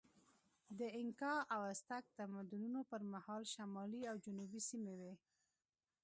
د 0.79 0.81
اینکا 0.97 1.33
او 1.53 1.61
ازتک 1.71 2.05
تمدنونو 2.17 2.79
پر 2.89 3.01
مهال 3.13 3.43
شمالي 3.55 4.01
او 4.11 4.15
جنوبي 4.25 4.61
سیمې 4.69 4.93
وې. 4.99 5.13